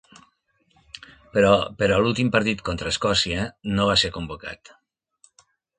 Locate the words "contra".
2.71-2.95